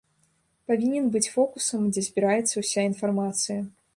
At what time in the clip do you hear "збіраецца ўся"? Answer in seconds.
2.09-2.79